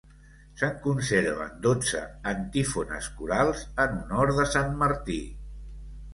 [0.59, 2.01] Se'n conserven dotze
[2.31, 5.21] antífones corals en honor de Sant Martí.